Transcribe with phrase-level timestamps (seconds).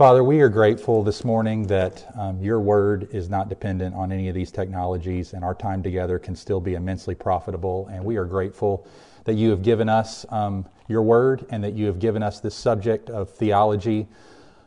[0.00, 4.30] Father, we are grateful this morning that um, your word is not dependent on any
[4.30, 7.86] of these technologies, and our time together can still be immensely profitable.
[7.88, 8.86] And we are grateful
[9.26, 12.54] that you have given us um, your word and that you have given us this
[12.54, 14.08] subject of theology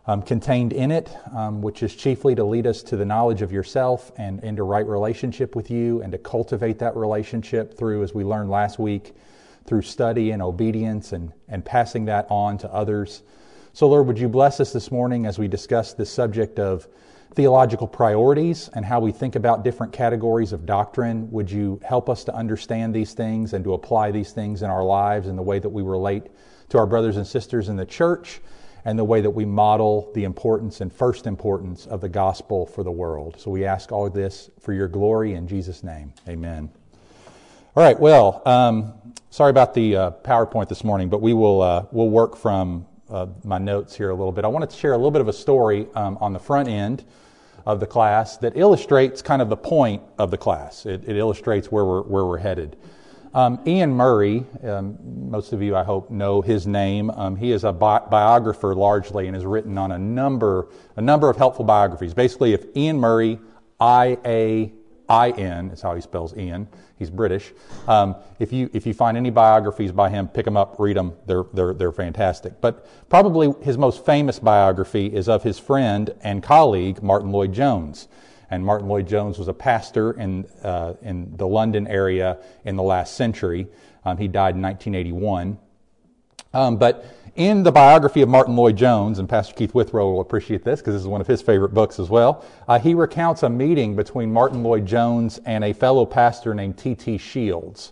[0.05, 3.51] um, contained in it, um, which is chiefly to lead us to the knowledge of
[3.51, 8.23] yourself and into right relationship with you and to cultivate that relationship through, as we
[8.23, 9.15] learned last week,
[9.65, 13.23] through study and obedience and, and passing that on to others.
[13.75, 16.87] So, Lord, would you bless us this morning as we discuss this subject of
[17.33, 21.31] theological priorities and how we think about different categories of doctrine?
[21.31, 24.83] Would you help us to understand these things and to apply these things in our
[24.83, 26.27] lives in the way that we relate
[26.69, 28.41] to our brothers and sisters in the church
[28.85, 32.83] and the way that we model the importance and first importance of the gospel for
[32.83, 33.37] the world?
[33.39, 36.13] So, we ask all this for your glory in Jesus' name.
[36.29, 36.69] Amen.
[37.75, 38.93] All right, well, um,
[39.31, 43.27] sorry about the uh, PowerPoint this morning, but we will uh, we'll work from uh,
[43.43, 44.45] my notes here a little bit.
[44.45, 47.03] I wanted to share a little bit of a story um, on the front end
[47.65, 50.85] of the class that illustrates kind of the point of the class.
[50.85, 52.75] It, it illustrates where we're where we're headed.
[53.33, 54.97] Um, Iain Murray, um,
[55.29, 57.09] most of you I hope know his name.
[57.09, 61.29] Um, he is a bi- biographer largely and has written on a number a number
[61.29, 62.13] of helpful biographies.
[62.13, 63.39] Basically, if Iain Murray,
[63.79, 64.71] I A
[65.09, 66.67] I N is how he spells Ian.
[66.97, 67.51] He's British.
[67.87, 71.13] Um, if you if you find any biographies by him, pick them up, read them.
[71.25, 72.61] They're they're they're fantastic.
[72.61, 78.07] But probably his most famous biography is of his friend and colleague Martyn Lloyd-Jones.
[78.49, 83.15] And Martyn Lloyd-Jones was a pastor in uh, in the London area in the last
[83.15, 83.67] century.
[84.05, 85.57] Um, he died in 1981.
[86.53, 90.81] Um, but in the biography of Martyn Lloyd-Jones, and Pastor Keith Withrow will appreciate this
[90.81, 93.95] because this is one of his favorite books as well, uh, he recounts a meeting
[93.95, 97.17] between Martin Lloyd-Jones and a fellow pastor named T.T.
[97.17, 97.91] Shields.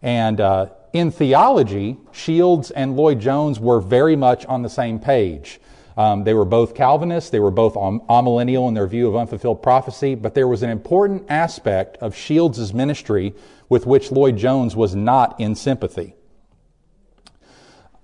[0.00, 5.60] And uh, in theology, Shields and Lloyd-Jones were very much on the same page.
[5.98, 10.14] Um, they were both Calvinists, they were both amillennial in their view of unfulfilled prophecy,
[10.14, 13.34] but there was an important aspect of Shields' ministry
[13.68, 16.14] with which Lloyd-Jones was not in sympathy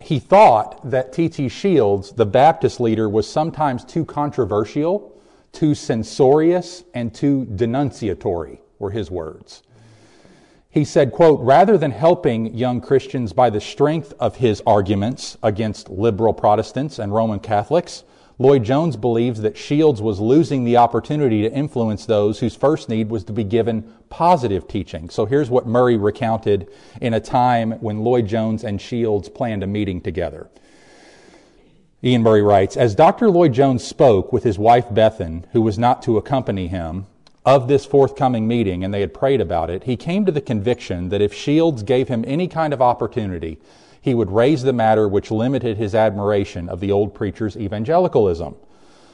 [0.08, 1.50] he thought that T.T.
[1.50, 5.14] Shields, the Baptist leader, was sometimes too controversial,
[5.52, 9.62] too censorious, and too denunciatory, were his words.
[10.70, 15.90] He said, quote, rather than helping young Christians by the strength of his arguments against
[15.90, 18.04] liberal Protestants and Roman Catholics,
[18.40, 23.24] Lloyd-Jones believes that Shields was losing the opportunity to influence those whose first need was
[23.24, 25.10] to be given positive teaching.
[25.10, 26.68] So here's what Murray recounted
[27.00, 30.48] in a time when Lloyd-Jones and Shields planned a meeting together.
[32.04, 33.28] Iain Murray writes As Dr.
[33.28, 37.06] Lloyd-Jones spoke with his wife Bethan, who was not to accompany him,
[37.44, 41.08] of this forthcoming meeting, and they had prayed about it, he came to the conviction
[41.08, 43.58] that if Shields gave him any kind of opportunity,
[44.08, 48.56] he would raise the matter which limited his admiration of the old preacher's evangelicalism.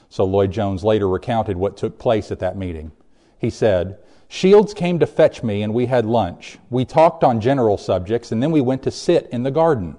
[0.09, 2.93] So Lloyd-Jones later recounted what took place at that meeting.
[3.37, 6.59] He said, Shields came to fetch me and we had lunch.
[6.71, 9.97] We talked on general subjects and then we went to sit in the garden.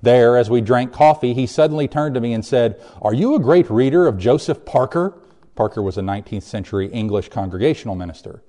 [0.00, 3.40] There, as we drank coffee, he suddenly turned to me and said, Are you a
[3.40, 5.14] great reader of Joseph Parker?
[5.56, 8.44] Parker was a 19th century English congregational minister.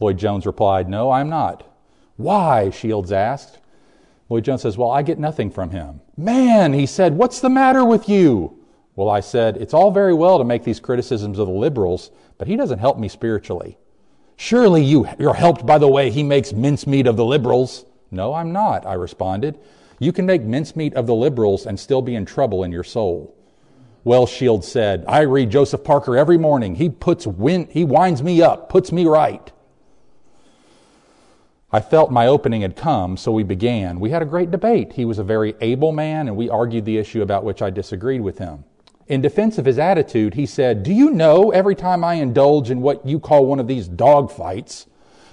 [0.00, 1.72] Lloyd-Jones replied, No, I'm not.
[2.16, 2.70] Why?
[2.70, 3.58] Shields asked.
[4.28, 6.00] Lloyd-Jones says, Well, I get nothing from him.
[6.16, 8.58] Man, he said, What's the matter with you?
[8.96, 12.48] Well, I said, It's all very well to make these criticisms of the liberals, but
[12.48, 13.76] he doesn't help me spiritually.
[14.36, 17.84] Surely you, you're helped by the way he makes mincemeat of the liberals.
[18.10, 19.58] No, I'm not, I responded.
[19.98, 23.34] You can make mincemeat of the liberals and still be in trouble in your soul.
[24.02, 26.74] Well, Shields said, I read Joseph Parker every morning.
[26.74, 29.50] He puts win- he winds me up, puts me right.
[31.74, 33.98] I felt my opening had come, so we began.
[33.98, 34.92] We had a great debate.
[34.92, 38.20] He was a very able man, and we argued the issue about which I disagreed
[38.20, 38.62] with him.
[39.08, 42.80] In defense of his attitude, he said, Do you know every time I indulge in
[42.80, 44.86] what you call one of these dog fights,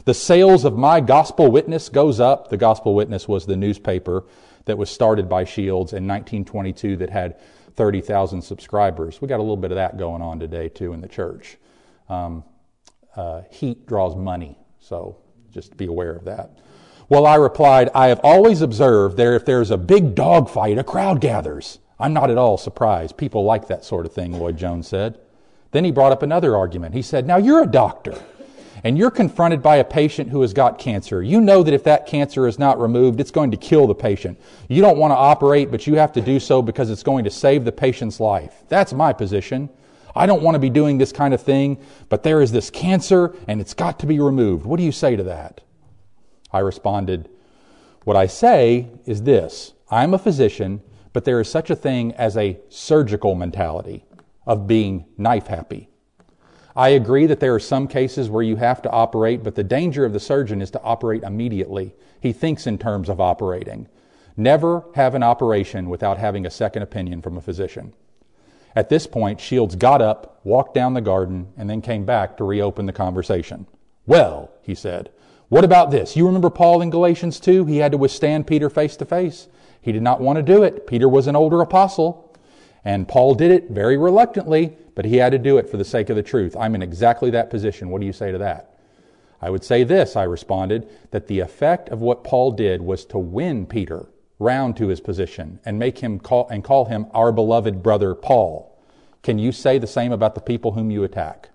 [0.06, 2.50] the sales of my gospel witness goes up?
[2.50, 4.24] The gospel witness was the newspaper
[4.66, 7.40] that was started by Shields in 1922 that had
[7.76, 9.22] 30,000 subscribers.
[9.22, 11.58] We got a little bit of that going on today, too, in the church.
[12.10, 12.44] Um,
[13.16, 15.21] uh, heat draws money, so
[15.52, 16.52] just be aware of that.
[17.10, 20.84] Well, I replied, I have always observed that if there's a big dog fight, a
[20.84, 21.80] crowd gathers.
[22.00, 23.18] I'm not at all surprised.
[23.18, 25.20] People like that sort of thing, Lloyd-Jones said.
[25.72, 26.96] Then he brought up another argument.
[26.96, 28.18] He said, Now you're a doctor,
[28.84, 31.22] and you're confronted by a patient who has got cancer.
[31.22, 34.40] You know that if that cancer is not removed, it's going to kill the patient.
[34.68, 37.30] You don't want to operate, but you have to do so because it's going to
[37.30, 38.64] save the patient's life.
[38.70, 39.70] That's my position.
[40.16, 41.78] I don't want to be doing this kind of thing,
[42.10, 44.66] but there is this cancer and it's got to be removed.
[44.66, 45.62] What do you say to that?
[46.52, 47.30] I responded,
[48.04, 50.82] What I say is this I'm a physician,
[51.14, 54.06] but there is such a thing as a surgical mentality.
[54.48, 55.88] of being knife happy.
[56.76, 60.06] I agree that there are some cases where you have to operate, but the danger
[60.06, 61.94] of the surgeon is to operate immediately.
[62.20, 63.88] He thinks in terms of operating.
[64.38, 67.94] Never have an operation without having a second opinion from a physician.
[68.76, 72.44] At this point, Shields got up, walked down the garden, and then came back to
[72.44, 73.68] reopen the conversation.
[74.06, 75.12] Well, he said,
[75.50, 76.16] what about this?
[76.16, 77.66] You remember Paul in Galatians 2?
[77.66, 79.50] He had to withstand Peter face to face.
[79.82, 80.88] He did not want to do it.
[80.88, 82.34] Peter was an older apostle,
[82.86, 86.10] and Paul did it very reluctantly, but he had to do it for the sake
[86.10, 86.56] of the truth.
[86.56, 87.90] I'm in exactly that position.
[87.90, 88.78] What do you say to that?
[89.42, 93.18] I would say this, I responded, that the effect of what Paul did was to
[93.18, 94.06] win Peter
[94.42, 98.78] round to his position and make him call and call him our beloved brother Paul.
[99.24, 101.50] Can you say the same about the people whom you attack?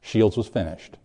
[0.00, 0.96] Shields was finished.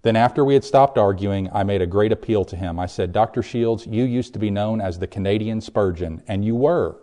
[0.00, 2.80] Then, after we had stopped arguing, I made a great appeal to him.
[2.80, 3.42] I said, Dr.
[3.42, 6.96] Shields, you used to be known as the Canadian Spurgeon, and you were.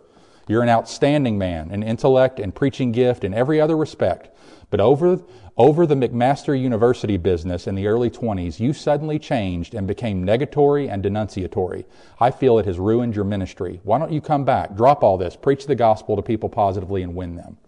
[0.48, 4.36] You're an outstanding man, an intellect and preaching gift in every other respect.
[4.68, 5.20] But over,
[5.60, 10.90] over the McMaster University business in the early 20s, you suddenly changed and became negatory
[10.90, 11.84] and denunciatory.
[12.18, 13.78] I feel it has ruined your ministry.
[13.84, 17.14] Why don't you come back, drop all this, preach the gospel to people positively, and
[17.14, 17.58] win them?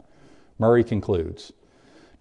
[0.59, 1.53] Murray concludes.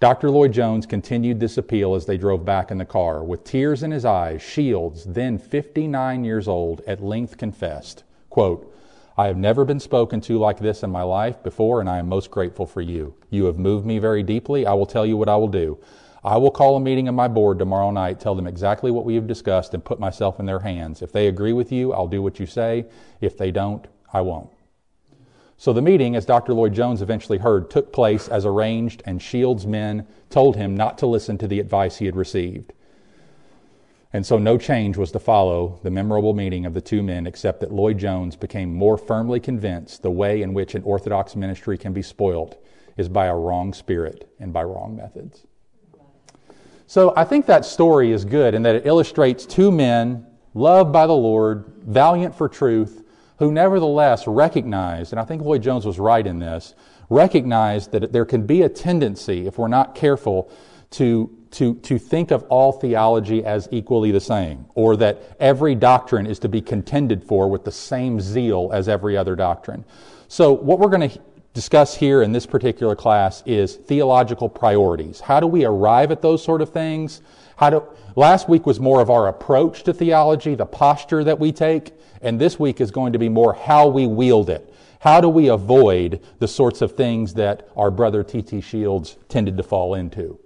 [0.01, 0.29] Dr.
[0.29, 3.23] Lloyd Jones continued this appeal as they drove back in the car.
[3.23, 8.70] With tears in his eyes, Shields, then 59 years old, at length confessed, quote,
[9.21, 12.09] I have never been spoken to like this in my life before, and I am
[12.09, 13.13] most grateful for you.
[13.29, 14.65] You have moved me very deeply.
[14.65, 15.77] I will tell you what I will do.
[16.23, 19.13] I will call a meeting of my board tomorrow night, tell them exactly what we
[19.13, 21.03] have discussed, and put myself in their hands.
[21.03, 22.85] If they agree with you, I'll do what you say.
[23.19, 24.49] If they don't, I won't.
[25.55, 26.55] So the meeting, as Dr.
[26.55, 31.05] Lloyd Jones eventually heard, took place as arranged, and Shields' men told him not to
[31.05, 32.73] listen to the advice he had received.
[34.13, 37.61] And so no change was to follow the memorable meeting of the two men, except
[37.61, 41.93] that Lloyd Jones became more firmly convinced the way in which an Orthodox ministry can
[41.93, 42.61] be spoilt
[42.97, 45.45] is by a wrong spirit and by wrong methods.
[46.87, 51.07] So I think that story is good in that it illustrates two men loved by
[51.07, 53.05] the Lord, valiant for truth,
[53.37, 56.75] who nevertheless recognized, and I think Lloyd Jones was right in this,
[57.09, 60.51] recognized that there can be a tendency, if we're not careful,
[60.91, 66.25] to to, to think of all theology as equally the same, or that every doctrine
[66.25, 69.85] is to be contended for with the same zeal as every other doctrine.
[70.27, 71.19] So, what we're going to
[71.53, 75.19] discuss here in this particular class is theological priorities.
[75.19, 77.21] How do we arrive at those sort of things?
[77.57, 77.83] How do,
[78.15, 82.39] last week was more of our approach to theology, the posture that we take, and
[82.39, 84.73] this week is going to be more how we wield it.
[84.99, 88.61] How do we avoid the sorts of things that our brother T.T.
[88.61, 90.39] Shields tended to fall into?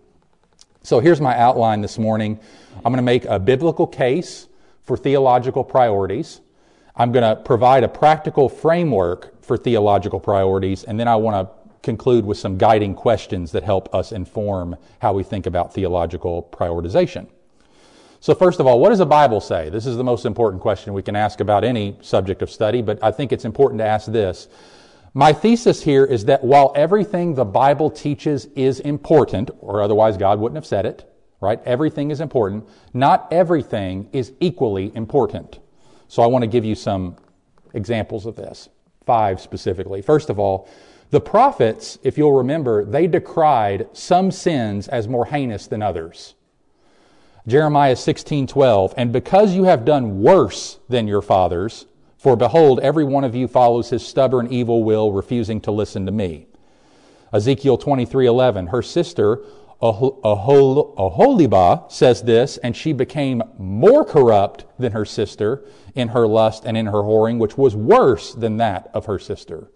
[0.86, 2.40] So here's my outline this morning.
[2.76, 4.48] I'm going to make a biblical case
[4.84, 6.42] for theological priorities.
[6.96, 11.72] I'm going to provide a practical framework for theological priorities, and then I want to
[11.82, 17.30] conclude with some guiding questions that help us inform how we think about theological prioritization.
[18.20, 19.70] So, first of all, what does the Bible say?
[19.70, 23.00] This is the most important question we can ask about any subject of study, but
[23.02, 24.48] I think it's important to ask this.
[25.18, 30.42] My thesis here is that while everything the Bible teaches is important, or otherwise God
[30.42, 31.10] wouldn't have said it,
[31.40, 31.62] right?
[31.64, 32.68] Everything is important.
[32.94, 35.60] Not everything is equally important.
[36.10, 37.16] So I want to give you some
[37.74, 38.68] examples of this.
[39.06, 40.02] Five specifically.
[40.02, 40.68] First of all,
[41.12, 46.36] the prophets, if you'll remember, they decried some sins as more heinous than others.
[47.48, 51.86] Jeremiah 16:12, and because you have done worse than your fathers,
[52.26, 56.12] for behold, every one of you follows his stubborn evil will, refusing to listen to
[56.12, 56.48] me.
[57.32, 58.70] Ezekiel 23:11.
[58.70, 59.44] Her sister
[59.80, 60.92] Oholibah
[61.92, 66.88] says this, and she became more corrupt than her sister in her lust and in
[66.88, 69.70] her whoring, which was worse than that of her sister.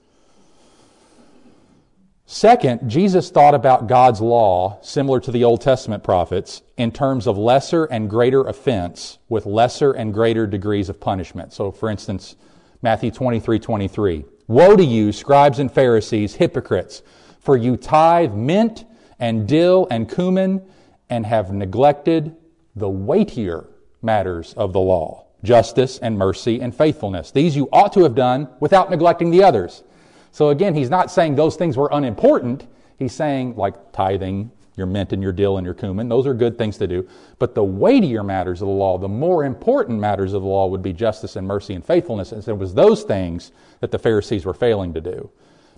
[2.31, 7.39] Second, Jesus thought about God's law, similar to the Old Testament prophets, in terms of
[7.39, 11.53] lesser and greater offense with lesser and greater degrees of punishment.
[11.53, 12.35] So, for instance,
[12.83, 14.25] Matthew 23 23.
[14.45, 17.01] Woe to you, scribes and Pharisees, hypocrites,
[17.39, 18.85] for you tithe mint
[19.17, 20.61] and dill and cumin
[21.09, 22.35] and have neglected
[22.75, 23.71] the weightier
[24.03, 27.31] matters of the law justice and mercy and faithfulness.
[27.31, 29.83] These you ought to have done without neglecting the others.
[30.31, 32.67] So again, he's not saying those things were unimportant.
[32.97, 36.57] He's saying, like tithing, your mint and your dill and your cumin, those are good
[36.57, 37.07] things to do.
[37.37, 40.81] But the weightier matters of the law, the more important matters of the law would
[40.81, 42.31] be justice and mercy and faithfulness.
[42.31, 45.29] And so it was those things that the Pharisees were failing to do.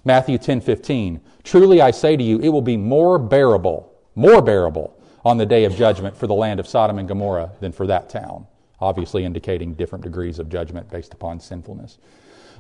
[0.06, 1.20] Matthew 10 15.
[1.44, 5.66] Truly I say to you, it will be more bearable, more bearable on the day
[5.66, 8.48] of judgment for the land of Sodom and Gomorrah than for that town.
[8.80, 12.00] Obviously indicating different degrees of judgment based upon sinfulness.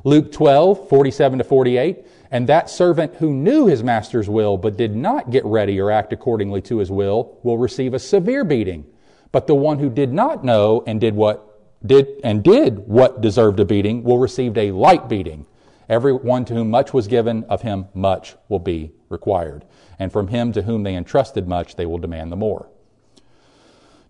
[0.03, 2.05] Luke 12, 47 to 48.
[2.31, 6.13] And that servant who knew his master's will but did not get ready or act
[6.13, 8.85] accordingly to his will will receive a severe beating.
[9.31, 11.47] But the one who did not know and did what
[11.85, 15.45] did and did what deserved a beating will receive a light beating.
[15.89, 19.65] Everyone to whom much was given, of him much will be required.
[19.99, 22.69] And from him to whom they entrusted much, they will demand the more.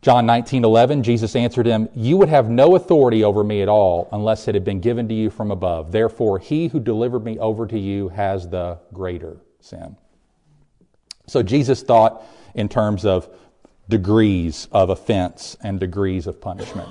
[0.02, 4.10] John 19, 11, Jesus answered him, You would have no authority over me at all
[4.12, 5.92] unless it had been given to you from above.
[5.92, 9.96] Therefore, he who delivered me over to you has the greater sin.
[11.28, 12.24] So Jesus thought
[12.56, 13.30] in terms of
[13.90, 16.90] degrees of offense and degrees of punishment.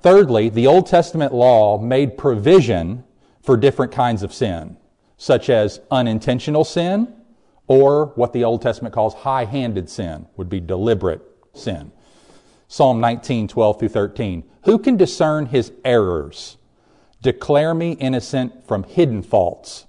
[0.00, 3.04] Thirdly, the Old Testament law made provision
[3.40, 4.76] for different kinds of sin,
[5.16, 7.14] such as unintentional sin,
[7.68, 11.22] or what the Old Testament calls high handed sin, would be deliberate
[11.54, 11.92] sin.
[12.72, 14.44] Psalm 19, 12 through 13.
[14.64, 16.56] Who can discern his errors?
[17.20, 19.84] Declare me innocent from hidden faults.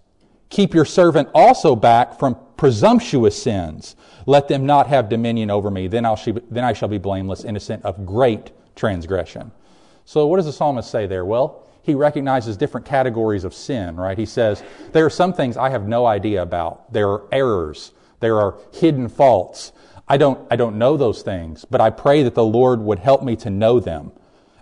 [0.49, 3.95] Keep your servant also back from presumptuous sins.
[4.25, 5.87] Let them not have dominion over me.
[5.87, 6.19] Then, I'll,
[6.51, 9.53] then I shall be blameless, innocent of great transgression.
[10.03, 11.23] So, what does the psalmist say there?
[11.23, 14.17] Well, he recognizes different categories of sin, right?
[14.17, 14.61] He says,
[14.91, 16.91] There are some things I have no idea about.
[16.91, 19.71] There are errors, there are hidden faults.
[20.07, 23.23] I don't, I don't know those things, but I pray that the Lord would help
[23.23, 24.11] me to know them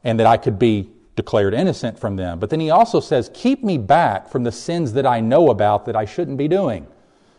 [0.04, 2.40] and that I could be declared innocent from them.
[2.40, 5.86] But then he also says, Keep me back from the sins that I know about
[5.86, 6.88] that I shouldn't be doing.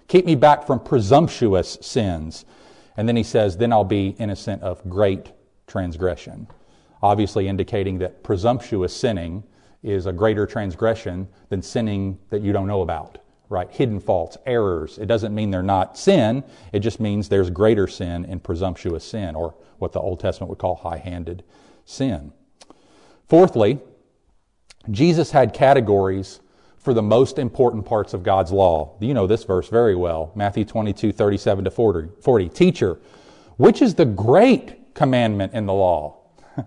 [0.08, 2.44] Keep me back from presumptuous sins.
[2.96, 5.32] And then he says, Then I'll be innocent of great
[5.66, 6.48] transgression.
[7.02, 9.42] Obviously, indicating that presumptuous sinning
[9.82, 13.18] is a greater transgression than sinning that you don't know about,
[13.52, 13.70] right?
[13.70, 14.98] Hidden faults, errors.
[14.98, 16.42] It doesn't mean they're not sin,
[16.72, 20.58] it just means there's greater sin in presumptuous sin, or what the Old Testament would
[20.58, 21.44] call high handed
[21.84, 22.32] sin.
[23.28, 23.78] Fourthly,
[24.90, 26.40] Jesus had categories
[26.78, 28.96] for the most important parts of God's law.
[29.00, 32.08] You know this verse very well Matthew 22, 37 to 40.
[32.20, 32.48] 40.
[32.48, 33.00] Teacher,
[33.56, 36.16] which is the great commandment in the law?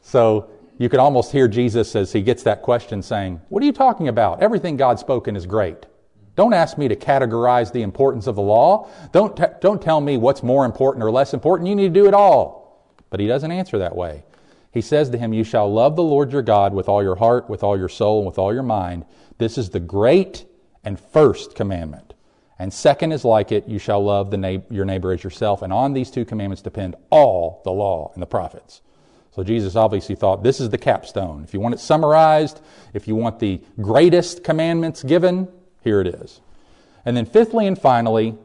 [0.00, 3.72] so you could almost hear Jesus as he gets that question saying, What are you
[3.72, 4.42] talking about?
[4.42, 5.86] Everything God's spoken is great.
[6.36, 8.88] Don't ask me to categorize the importance of the law.
[9.12, 11.68] Don't, t- don't tell me what's more important or less important.
[11.68, 12.86] You need to do it all.
[13.10, 14.24] But he doesn't answer that way.
[14.70, 17.48] He says to him, You shall love the Lord your God with all your heart,
[17.48, 19.06] with all your soul, and with all your mind.
[19.38, 20.44] This is the great
[20.84, 22.12] and first commandment.
[22.58, 25.62] And second is like it, you shall love na- your neighbor as yourself.
[25.62, 28.82] And on these two commandments depend all the law and the prophets.
[29.34, 31.44] So Jesus obviously thought this is the capstone.
[31.44, 32.60] If you want it summarized,
[32.94, 35.48] if you want the greatest commandments given,
[35.86, 36.40] here it is.
[37.04, 38.36] And then fifthly and finally,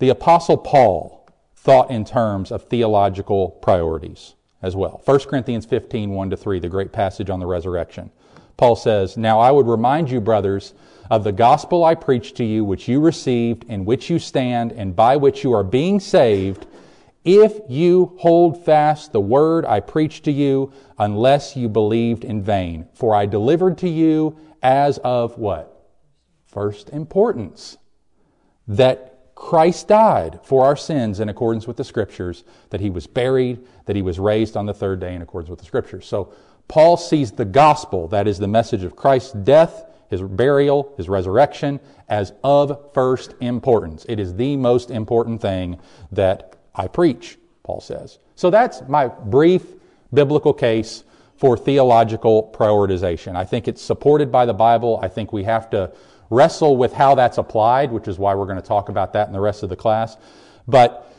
[0.00, 1.26] the Apostle Paul
[1.56, 5.00] thought in terms of theological priorities as well.
[5.06, 8.10] 1 Corinthians 15, 1 to 3, the great passage on the resurrection.
[8.58, 10.74] Paul says, Now I would remind you, brothers,
[11.10, 14.94] of the gospel I preached to you, which you received, in which you stand, and
[14.94, 16.66] by which you are being saved,
[17.24, 22.88] if you hold fast the word I preached to you, unless you believed in vain.
[22.92, 25.73] For I delivered to you as of what?
[26.54, 27.76] First importance.
[28.66, 33.66] That Christ died for our sins in accordance with the Scriptures, that he was buried,
[33.86, 36.06] that he was raised on the third day in accordance with the Scriptures.
[36.06, 36.32] So
[36.68, 41.80] Paul sees the gospel, that is the message of Christ's death, his burial, his resurrection,
[42.08, 44.06] as of first importance.
[44.08, 45.80] It is the most important thing
[46.12, 48.18] that I preach, Paul says.
[48.36, 49.64] So that's my brief
[50.12, 51.02] biblical case
[51.36, 53.34] for theological prioritization.
[53.34, 55.00] I think it's supported by the Bible.
[55.02, 55.92] I think we have to
[56.30, 59.32] wrestle with how that's applied, which is why we're going to talk about that in
[59.32, 60.16] the rest of the class.
[60.66, 61.10] But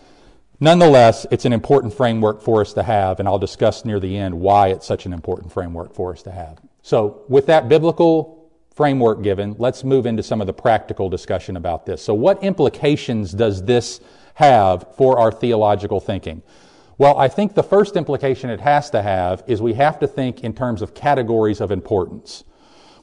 [0.60, 4.40] Nonetheless, it's an important framework for us to have, and I'll discuss near the end
[4.40, 6.60] why it's such an important framework for us to have.
[6.82, 11.86] So, with that biblical framework given, let's move into some of the practical discussion about
[11.86, 12.02] this.
[12.02, 14.00] So, what implications does this
[14.36, 16.42] have for our theological thinking?
[16.98, 20.42] Well, I think the first implication it has to have is we have to think
[20.42, 22.46] in terms of categories of importance.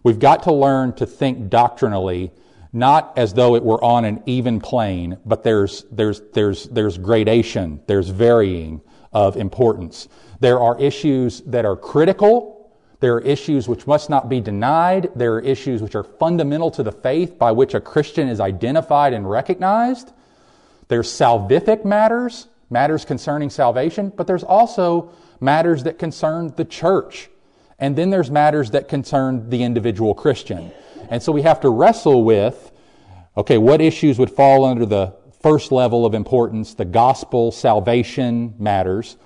[0.02, 2.32] We've got to learn to think doctrinally
[2.72, 7.80] not as though it were on an even plane, but there's, there's, there's, there's gradation,
[7.86, 8.80] there's varying
[9.12, 10.08] of importance.
[10.40, 12.72] There are issues that are critical.
[13.00, 15.10] There are issues which must not be denied.
[15.14, 19.12] There are issues which are fundamental to the faith by which a Christian is identified
[19.12, 20.12] and recognized.
[20.88, 27.28] There's salvific matters, matters concerning salvation, but there's also matters that concern the church.
[27.82, 30.70] And then there's matters that concern the individual Christian.
[31.10, 32.70] And so we have to wrestle with
[33.36, 39.16] okay, what issues would fall under the first level of importance, the gospel salvation matters?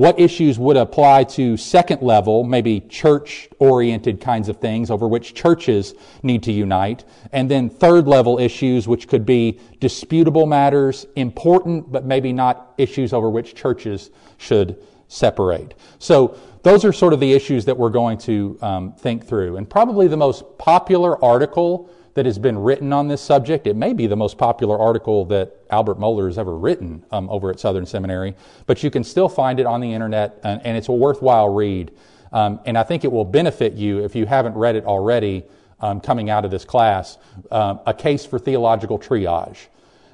[0.00, 5.34] what issues would apply to second level, maybe church oriented kinds of things over which
[5.34, 11.92] churches need to unite, and then third level issues, which could be disputable matters, important,
[11.92, 14.78] but maybe not issues over which churches should
[15.10, 15.74] separate.
[15.98, 19.56] So those are sort of the issues that we're going to um, think through.
[19.56, 23.66] And probably the most popular article that has been written on this subject.
[23.66, 27.50] It may be the most popular article that Albert Mohler has ever written um, over
[27.50, 28.34] at Southern Seminary,
[28.66, 31.92] but you can still find it on the internet, and, and it's a worthwhile read.
[32.32, 35.44] Um, and I think it will benefit you if you haven't read it already
[35.80, 37.18] um, coming out of this class.
[37.50, 39.66] Um, a case for theological triage.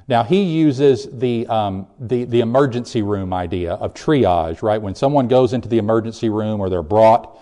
[0.08, 4.80] Now he uses the, um, the the emergency room idea of triage, right?
[4.80, 7.38] When someone goes into the emergency room or they're brought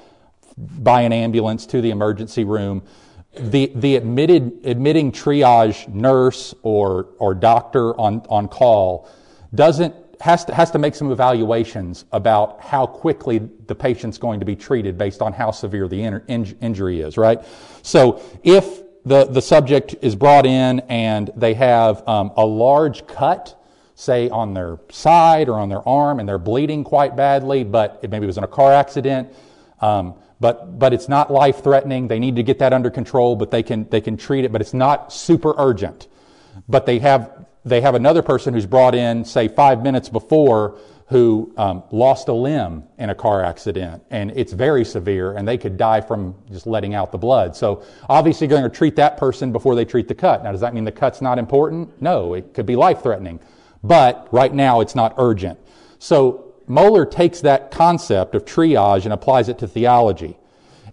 [0.57, 2.83] by an ambulance to the emergency room,
[3.37, 9.09] the, the admitted, admitting triage nurse or, or doctor on, on call
[9.55, 14.47] doesn't, has to, has to make some evaluations about how quickly the patient's going to
[14.47, 17.43] be treated based on how severe the in, in, injury is, right?
[17.83, 23.61] So if the, the subject is brought in and they have um, a large cut,
[23.95, 28.11] say on their side or on their arm, and they're bleeding quite badly, but it
[28.11, 29.33] maybe was in a car accident,
[29.81, 32.09] um, but, but it's not life threatening.
[32.09, 34.61] They need to get that under control, but they can, they can treat it, but
[34.61, 36.09] it's not super urgent.
[36.69, 41.53] But they have, they have another person who's brought in, say, five minutes before who
[41.59, 45.77] um, lost a limb in a car accident, and it's very severe, and they could
[45.77, 47.55] die from just letting out the blood.
[47.55, 50.43] So obviously, you're going to treat that person before they treat the cut.
[50.43, 52.01] Now, does that mean the cut's not important?
[52.01, 53.39] No, it could be life threatening,
[53.83, 55.59] but right now it's not urgent.
[55.99, 60.39] So Mohler takes that concept of triage and applies it to theology.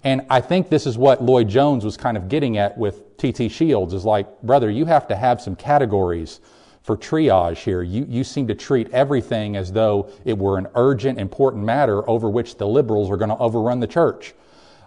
[0.03, 3.49] And I think this is what Lloyd Jones was kind of getting at with T.T.
[3.49, 6.41] Shields is like, brother, you have to have some categories
[6.83, 7.81] for triage here.
[7.81, 12.29] You, you seem to treat everything as though it were an urgent, important matter over
[12.29, 14.33] which the liberals are going to overrun the church.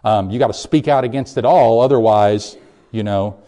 [0.03, 2.57] Um, you got to speak out against it all, otherwise,
[2.91, 3.41] you know,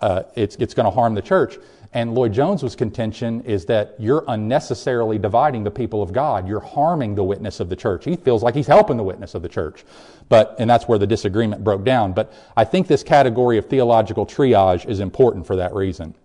[0.00, 1.56] uh, it's, it's going to harm the church.
[1.94, 6.48] And Lloyd Jones's contention is that you're unnecessarily dividing the people of God.
[6.48, 8.04] You're harming the witness of the church.
[8.04, 9.84] He feels like he's helping the witness of the church.
[10.28, 12.12] But, and that's where the disagreement broke down.
[12.12, 16.16] But I think this category of theological triage is important for that reason.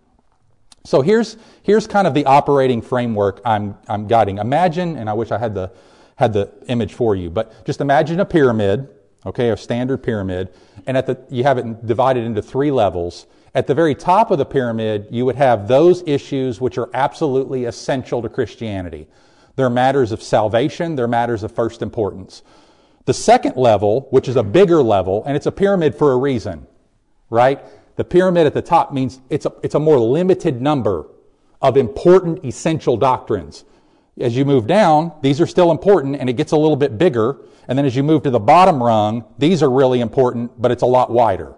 [0.85, 4.37] So here's, here's kind of the operating framework I'm, I'm guiding.
[4.37, 5.71] Imagine, and I wish I had the,
[6.15, 8.87] had the image for you, but just imagine a pyramid,
[9.25, 10.49] okay, a standard pyramid,
[10.87, 13.27] and at the, you have it divided into three levels.
[13.53, 17.65] At the very top of the pyramid, you would have those issues which are absolutely
[17.65, 19.07] essential to Christianity.
[19.55, 22.43] They're matters of salvation, they're matters of first importance.
[23.05, 26.67] The second level, which is a bigger level, and it's a pyramid for a reason,
[27.29, 27.59] right?
[27.99, 31.05] The pyramid at the top means it's a, it's a more limited number
[31.61, 33.65] of important, essential doctrines.
[34.17, 37.41] As you move down, these are still important and it gets a little bit bigger.
[37.67, 40.81] And then as you move to the bottom rung, these are really important, but it's
[40.81, 41.55] a lot wider.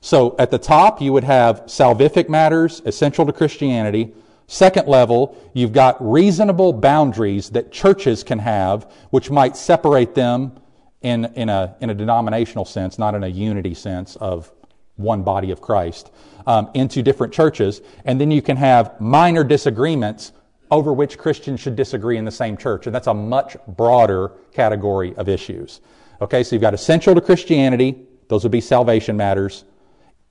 [0.00, 4.12] So at the top, you would have salvific matters, essential to Christianity.
[4.48, 10.58] Second level, you've got reasonable boundaries that churches can have, which might separate them
[11.02, 14.50] in, in, a, in a denominational sense, not in a unity sense of
[14.96, 16.10] one body of Christ,
[16.46, 17.80] um, into different churches.
[18.04, 20.32] And then you can have minor disagreements
[20.70, 22.86] over which Christians should disagree in the same church.
[22.86, 25.80] And that's a much broader category of issues.
[26.20, 29.64] Okay, so you've got essential to Christianity, those would be salvation matters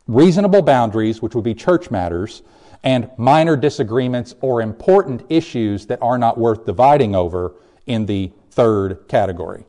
[0.07, 2.43] reasonable boundaries, which would be church matters,
[2.83, 7.55] and minor disagreements or important issues that are not worth dividing over
[7.87, 9.65] in the third category.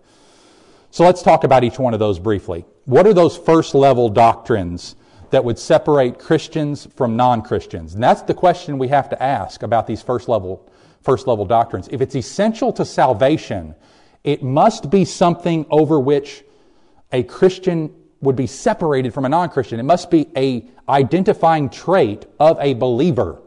[0.96, 2.64] So let's talk about each one of those briefly.
[2.86, 4.96] What are those first level doctrines
[5.28, 7.92] that would separate Christians from non Christians?
[7.92, 10.66] And that's the question we have to ask about these first level,
[11.02, 11.86] first level doctrines.
[11.90, 13.74] If it's essential to salvation,
[14.24, 16.44] it must be something over which
[17.12, 19.78] a Christian would be separated from a non-Christian.
[19.78, 23.42] It must be a identifying trait of a believer,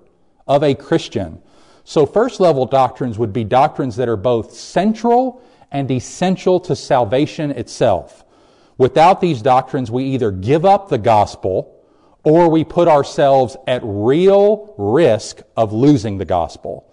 [0.48, 1.42] of a Christian.
[1.84, 7.52] So first level doctrines would be doctrines that are both central and essential to salvation
[7.52, 8.24] itself.
[8.78, 11.76] Without these doctrines, we either give up the gospel
[12.24, 16.86] or we put ourselves at real risk of losing the gospel.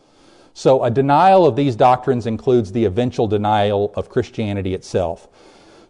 [0.54, 5.28] So a denial of these doctrines includes the eventual denial of Christianity itself.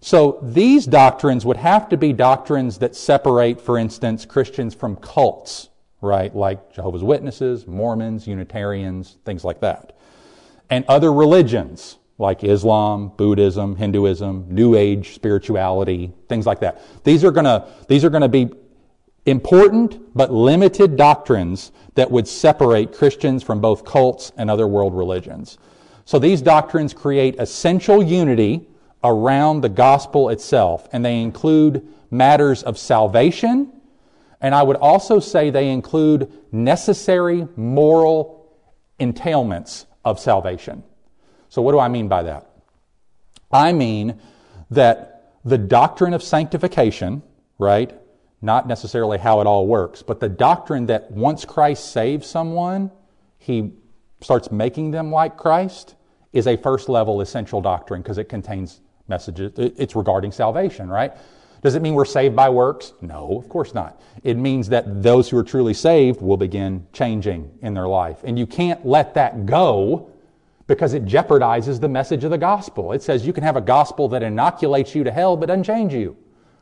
[0.00, 5.68] So these doctrines would have to be doctrines that separate, for instance, Christians from cults,
[6.00, 6.34] right?
[6.34, 9.96] Like Jehovah's Witnesses, Mormons, Unitarians, things like that.
[10.68, 16.80] And other religions, like Islam, Buddhism, Hinduism, New Age spirituality, things like that.
[17.04, 18.50] These are gonna, these are gonna be
[19.26, 25.58] important but limited doctrines that would separate Christians from both cults and other world religions.
[26.04, 28.68] So these doctrines create essential unity
[29.02, 33.72] around the gospel itself, and they include matters of salvation,
[34.40, 38.52] and I would also say they include necessary moral
[39.00, 40.82] entailments of salvation.
[41.48, 42.50] So, what do I mean by that?
[43.50, 44.20] I mean
[44.70, 47.22] that the doctrine of sanctification,
[47.58, 47.94] right?
[48.42, 52.90] Not necessarily how it all works, but the doctrine that once Christ saves someone,
[53.38, 53.72] he
[54.20, 55.94] starts making them like Christ
[56.32, 59.52] is a first level essential doctrine because it contains messages.
[59.56, 61.12] It's regarding salvation, right?
[61.62, 62.92] Does it mean we're saved by works?
[63.00, 64.00] No, of course not.
[64.22, 68.18] It means that those who are truly saved will begin changing in their life.
[68.24, 70.10] And you can't let that go
[70.66, 72.92] because it jeopardizes the message of the gospel.
[72.92, 75.94] It says you can have a gospel that inoculates you to hell but doesn't change
[75.94, 76.16] you.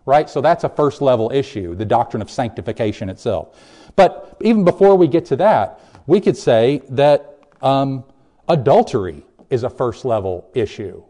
[0.07, 0.29] Right?
[0.29, 3.59] So that's a first level issue, the doctrine of sanctification itself.
[3.97, 8.05] But even before we get to that, we could say that um,
[8.47, 11.03] adultery is a first level issue.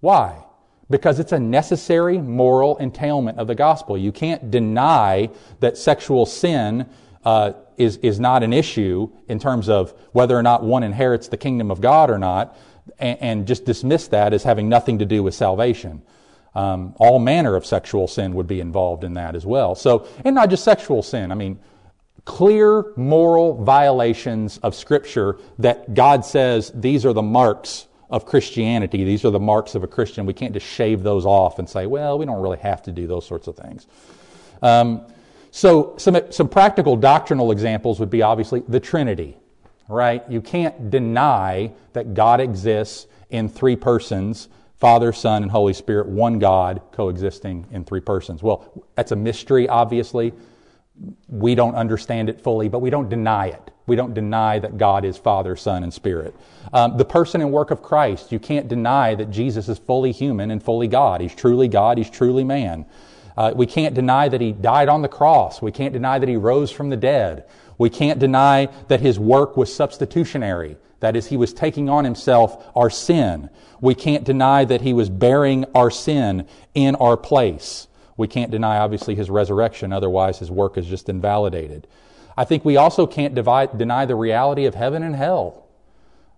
[0.00, 0.44] Why?
[0.88, 3.96] Because it's a necessary moral entailment of the gospel.
[3.96, 6.86] You can't deny that sexual sin
[7.24, 11.36] uh, is, is not an issue in terms of whether or not one inherits the
[11.36, 12.56] kingdom of God or not,
[12.98, 16.02] and, and just dismiss that as having nothing to do with salvation.
[16.54, 19.74] Um, all manner of sexual sin would be involved in that as well.
[19.74, 21.30] So, and not just sexual sin.
[21.30, 21.60] I mean,
[22.24, 29.04] clear moral violations of Scripture that God says these are the marks of Christianity.
[29.04, 30.26] These are the marks of a Christian.
[30.26, 33.06] We can't just shave those off and say, well, we don't really have to do
[33.06, 33.86] those sorts of things.
[34.62, 35.06] Um,
[35.50, 39.36] so, some, some practical doctrinal examples would be obviously the Trinity,
[39.88, 40.22] right?
[40.30, 44.48] You can't deny that God exists in three persons
[44.80, 48.42] Father, Son, and Holy Spirit, one God coexisting in three persons.
[48.42, 50.32] Well, that's a mystery, obviously.
[51.28, 53.70] We don't understand it fully, but we don't deny it.
[53.86, 56.34] We don't deny that God is Father, Son, and Spirit.
[56.72, 60.50] Um, the person and work of Christ, you can't deny that Jesus is fully human
[60.50, 61.20] and fully God.
[61.20, 62.86] He's truly God, He's truly man.
[63.40, 65.62] Uh, we can't deny that he died on the cross.
[65.62, 67.46] We can't deny that he rose from the dead.
[67.78, 70.76] We can't deny that his work was substitutionary.
[70.98, 73.48] That is, he was taking on himself our sin.
[73.80, 77.88] We can't deny that he was bearing our sin in our place.
[78.18, 81.86] We can't deny, obviously, his resurrection, otherwise, his work is just invalidated.
[82.36, 85.66] I think we also can't divide, deny the reality of heaven and hell,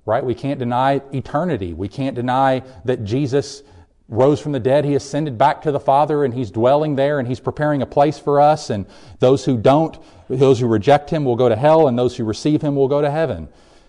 [0.06, 0.24] right?
[0.24, 1.74] We can't deny eternity.
[1.74, 3.64] We can't deny that Jesus
[4.12, 4.84] rose from the dead.
[4.84, 8.18] He ascended back to the Father and he's dwelling there and he's preparing a place
[8.18, 8.70] for us.
[8.70, 8.86] And
[9.18, 9.98] those who don't,
[10.28, 13.00] those who reject him will go to hell and those who receive him will go
[13.00, 13.48] to heaven.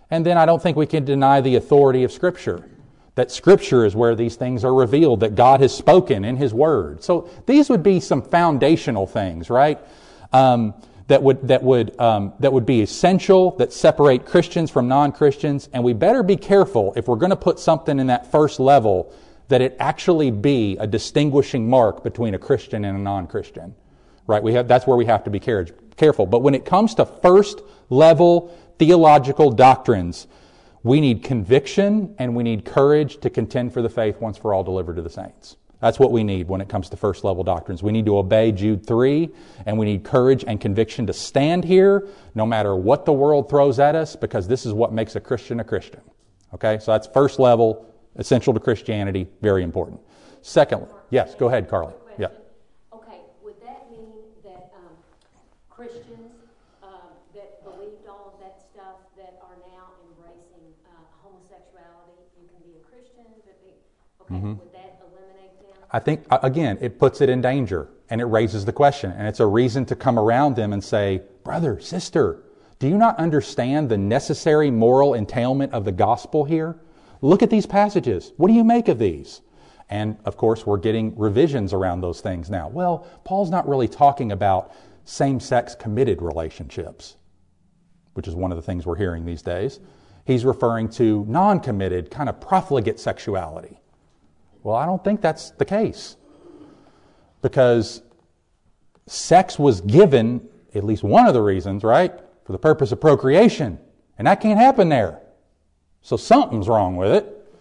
[0.09, 2.69] And then I don't think we can deny the authority of Scripture.
[3.15, 7.03] That Scripture is where these things are revealed, that God has spoken in His Word.
[7.03, 9.79] So these would be some foundational things, right?
[10.31, 10.73] Um,
[11.07, 15.83] that would that would um, that would be essential that separate Christians from non-Christians, and
[15.83, 19.13] we better be careful if we're going to put something in that first level
[19.47, 23.75] that it actually be a distinguishing mark between a Christian and a non Christian.
[24.25, 24.41] Right?
[24.41, 26.25] We have, that's where we have to be careful.
[26.25, 30.27] But when it comes to first level theological doctrines,
[30.81, 34.63] we need conviction and we need courage to contend for the faith once for all
[34.63, 35.57] delivered to the saints.
[35.83, 37.83] That's what we need when it comes to first level doctrines.
[37.83, 39.29] We need to obey Jude 3,
[39.65, 43.79] and we need courage and conviction to stand here no matter what the world throws
[43.79, 45.99] at us, because this is what makes a Christian a Christian.
[46.53, 46.79] Okay?
[46.79, 49.99] So that's first level essential to Christianity, very important.
[50.41, 51.93] Secondly, yes, go ahead, Carly.
[52.17, 52.27] Yeah.
[52.93, 54.11] Okay, would that mean
[54.43, 54.93] that um,
[55.69, 56.31] Christians
[56.83, 56.89] um,
[57.33, 60.91] that believed all of that stuff that are now embracing uh,
[61.23, 63.71] homosexuality, you can be a Christian, but be,
[64.21, 64.59] okay, mm-hmm.
[64.59, 65.83] would that eliminate them?
[65.91, 69.11] I think, again, it puts it in danger and it raises the question.
[69.11, 72.43] And it's a reason to come around them and say, brother, sister,
[72.79, 76.75] do you not understand the necessary moral entailment of the gospel here?
[77.23, 78.33] Look at these passages.
[78.35, 79.39] What do you make of these?
[79.89, 82.67] And of course, we're getting revisions around those things now.
[82.67, 84.73] Well, Paul's not really talking about
[85.05, 87.15] same sex committed relationships,
[88.13, 89.79] which is one of the things we're hearing these days.
[90.25, 93.79] He's referring to non committed, kind of profligate sexuality.
[94.61, 96.17] Well, I don't think that's the case.
[97.41, 98.01] Because
[99.07, 102.11] sex was given, at least one of the reasons, right,
[102.43, 103.79] for the purpose of procreation.
[104.17, 105.22] And that can't happen there.
[106.03, 107.55] So something's wrong with it.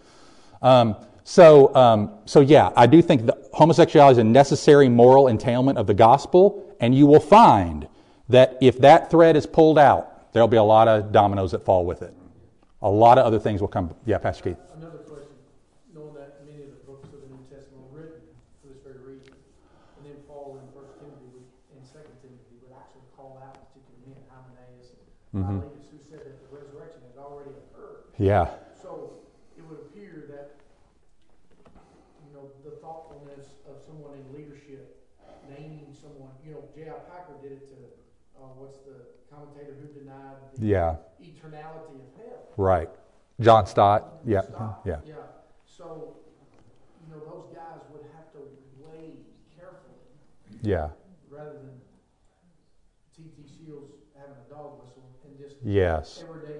[0.61, 5.79] Um, so, um, so yeah, I do think that homosexuality is a necessary moral entailment
[5.79, 7.87] of the gospel, and you will find
[8.29, 11.87] that if that thread is pulled out, there'll be a lot of dominoes that fall
[11.87, 12.13] with it.
[12.83, 13.95] A lot of other things will come.
[14.05, 14.59] Yeah, Pastor Keith.
[14.77, 15.31] Another question.
[15.95, 18.27] Knowing that many of the books of the New Testament were written
[18.59, 19.39] for this very reason,
[19.99, 21.47] and then Paul in First Timothy
[21.79, 24.91] and Second Timothy would actually call out particular men, Hymenaeus
[28.19, 28.49] yeah.
[28.81, 29.13] So
[29.57, 30.57] it would appear that
[32.27, 34.97] you know the thoughtfulness of someone in leadership,
[35.49, 36.31] naming someone.
[36.45, 36.93] You know, J.I.
[37.11, 40.97] Packer did it to uh, what's the commentator who denied the yeah.
[41.23, 42.49] eternality of hell.
[42.57, 42.91] Right.
[43.41, 44.21] John Stott.
[44.27, 44.43] Yeah.
[44.43, 44.81] Stott.
[44.81, 44.89] Mm-hmm.
[44.89, 44.97] Yeah.
[45.07, 45.15] Yeah.
[45.65, 46.17] So
[47.03, 48.39] you know those guys would have to
[48.79, 49.17] weigh
[49.57, 50.05] carefully.
[50.61, 50.91] Yeah.
[51.31, 51.81] Rather than
[53.17, 53.43] T.T.
[53.49, 56.23] Shields having a dog whistle and just yes.
[56.29, 56.52] every day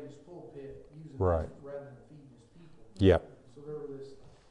[1.23, 1.49] Right.
[1.63, 3.07] rather than feeding his people.
[3.07, 3.31] Yep.
[3.55, 4.09] So there were this,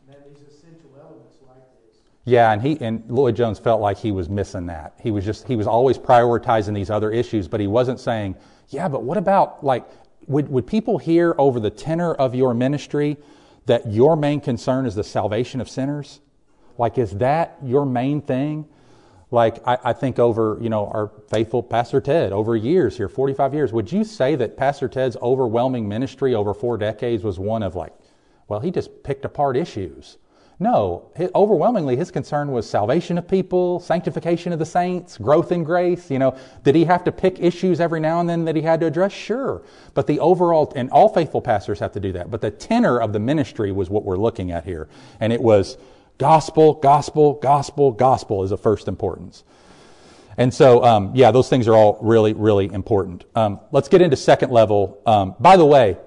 [0.07, 1.97] man, these essential elements like this.
[2.23, 4.93] Yeah, and he and Lloyd Jones felt like he was missing that.
[5.01, 8.37] He was just he was always prioritizing these other issues, but he wasn't saying,
[8.69, 9.85] "Yeah, but what about like
[10.27, 13.17] would would people hear over the tenor of your ministry
[13.65, 16.21] that your main concern is the salvation of sinners?
[16.77, 18.65] Like is that your main thing?"
[19.31, 23.53] Like I, I think over, you know, our faithful Pastor Ted over years here, 45
[23.53, 27.75] years, would you say that Pastor Ted's overwhelming ministry over four decades was one of
[27.75, 27.93] like,
[28.49, 30.17] well, he just picked apart issues?
[30.59, 35.63] No, hi- overwhelmingly, his concern was salvation of people, sanctification of the saints, growth in
[35.63, 36.11] grace.
[36.11, 38.79] You know, did he have to pick issues every now and then that he had
[38.81, 39.11] to address?
[39.11, 39.63] Sure.
[39.95, 43.11] But the overall, and all faithful pastors have to do that, but the tenor of
[43.11, 44.87] the ministry was what we're looking at here.
[45.19, 45.77] And it was
[46.21, 49.43] gospel, gospel, gospel, gospel is of first importance.
[50.37, 53.25] And so, um, yeah, those things are all really, really important.
[53.35, 55.01] Um, let's get into second level.
[55.07, 55.97] Um, by the way,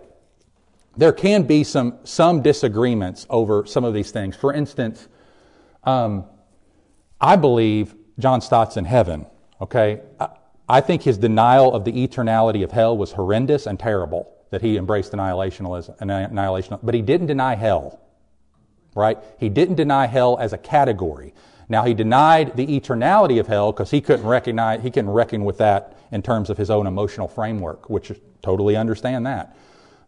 [0.97, 4.37] there can be some some disagreements over some of these things.
[4.37, 5.09] For instance,
[5.83, 6.27] um,
[7.21, 9.27] I believe John Stott's in heaven.
[9.61, 10.29] Okay, I,
[10.69, 14.31] I think his denial of the eternality of hell was horrendous and terrible.
[14.51, 17.99] That he embraced annihilationism, annihilation, but he didn't deny hell.
[18.95, 19.19] Right?
[19.39, 21.35] He didn't deny hell as a category.
[21.69, 25.59] Now he denied the eternality of hell because he couldn't recognize he couldn't reckon with
[25.59, 29.57] that in terms of his own emotional framework, which totally understand that.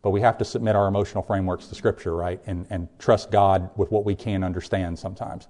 [0.03, 2.40] But we have to submit our emotional frameworks to Scripture, right?
[2.46, 5.49] And, and trust God with what we can understand sometimes.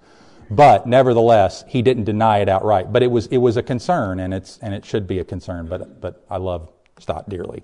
[0.49, 2.91] But nevertheless, he didn't deny it outright.
[2.91, 5.67] But it was, it was a concern, and, it's, and it should be a concern.
[5.67, 7.63] But, but I love Stott dearly.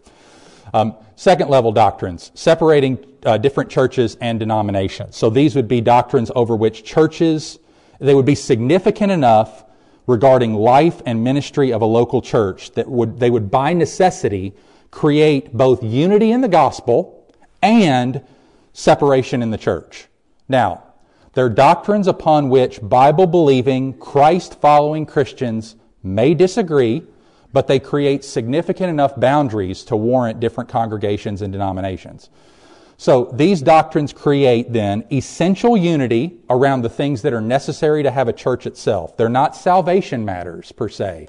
[0.74, 5.16] Um, second level doctrines, separating uh, different churches and denominations.
[5.16, 7.60] So these would be doctrines over which churches,
[8.00, 9.66] they would be significant enough
[10.08, 14.54] regarding life and ministry of a local church that would, they would by necessity
[14.92, 17.26] create both unity in the gospel
[17.62, 18.22] and
[18.74, 20.08] separation in the church.
[20.48, 20.84] Now,
[21.34, 27.04] they're doctrines upon which Bible believing, Christ following Christians may disagree,
[27.54, 32.30] but they create significant enough boundaries to warrant different congregations and denominations.
[32.98, 38.28] So these doctrines create then essential unity around the things that are necessary to have
[38.28, 39.18] a church itself.
[39.18, 41.28] They're not salvation matters per se,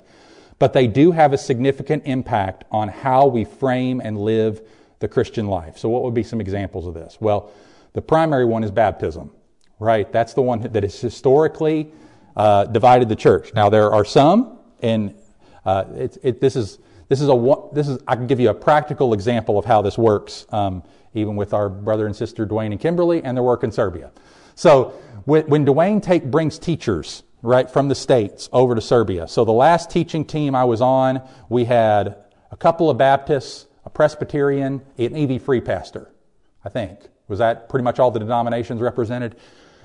[0.58, 4.62] but they do have a significant impact on how we frame and live
[5.00, 5.76] the Christian life.
[5.76, 7.18] So, what would be some examples of this?
[7.20, 7.50] Well,
[7.92, 9.30] the primary one is baptism,
[9.78, 10.10] right?
[10.12, 11.92] That's the one that has historically
[12.36, 13.52] uh, divided the church.
[13.54, 15.14] Now, there are some, and
[15.64, 18.54] uh, it, it, this is this is a this is I can give you a
[18.54, 20.82] practical example of how this works, um,
[21.14, 24.10] even with our brother and sister Dwayne and Kimberly and their work in Serbia.
[24.54, 29.28] So, when, when Dwayne take brings teachers right, from the States over to Serbia.
[29.28, 32.16] So the last teaching team I was on, we had
[32.50, 36.10] a couple of Baptists, a Presbyterian, an EV free pastor,
[36.64, 37.00] I think.
[37.28, 39.36] Was that pretty much all the denominations represented?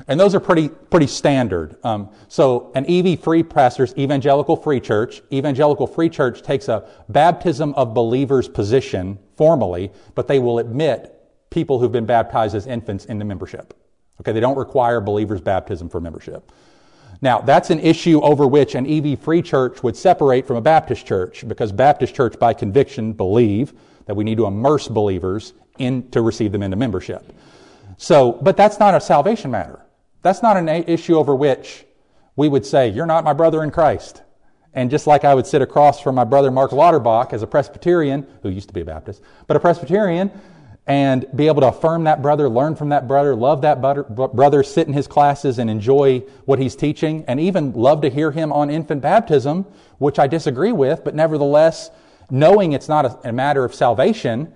[0.07, 1.75] And those are pretty, pretty standard.
[1.83, 5.21] Um, so an EV free pastor's evangelical free church.
[5.31, 11.15] Evangelical free church takes a baptism of believers position formally, but they will admit
[11.49, 13.73] people who've been baptized as infants into membership.
[14.21, 16.51] Okay, they don't require believers' baptism for membership.
[17.21, 21.05] Now, that's an issue over which an EV free church would separate from a Baptist
[21.05, 23.73] church because Baptist church, by conviction, believe
[24.05, 27.33] that we need to immerse believers in to receive them into membership.
[27.97, 29.81] So, but that's not a salvation matter.
[30.21, 31.85] That's not an issue over which
[32.35, 34.23] we would say, You're not my brother in Christ.
[34.73, 38.27] And just like I would sit across from my brother Mark Lauterbach as a Presbyterian,
[38.43, 40.31] who used to be a Baptist, but a Presbyterian,
[40.85, 44.87] and be able to affirm that brother, learn from that brother, love that brother, sit
[44.87, 48.69] in his classes and enjoy what he's teaching, and even love to hear him on
[48.69, 49.65] infant baptism,
[49.99, 51.91] which I disagree with, but nevertheless,
[52.31, 54.53] knowing it's not a, a matter of salvation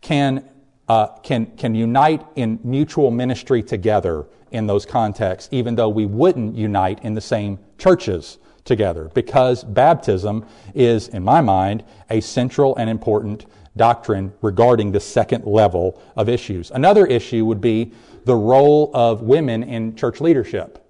[0.00, 0.48] can,
[0.88, 6.54] uh, can, can unite in mutual ministry together in those contexts, even though we wouldn't
[6.54, 12.88] unite in the same churches together, because baptism is, in my mind, a central and
[12.88, 16.70] important doctrine regarding the second level of issues.
[16.70, 17.92] Another issue would be
[18.24, 20.80] the role of women in church leadership.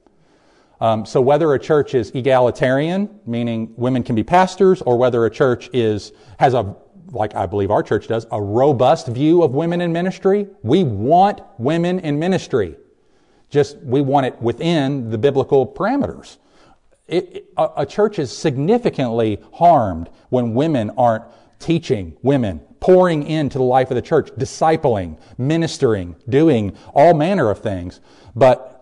[0.80, 5.30] Um, so whether a church is egalitarian, meaning women can be pastors, or whether a
[5.30, 6.76] church is has a
[7.14, 10.48] like I believe our church does, a robust view of women in ministry.
[10.62, 12.76] We want women in ministry.
[13.50, 16.38] Just we want it within the biblical parameters.
[17.08, 21.24] it, a, a church is significantly harmed when women aren't
[21.58, 27.60] teaching women, pouring into the life of the church, discipling, ministering, doing all manner of
[27.60, 28.00] things.
[28.34, 28.73] But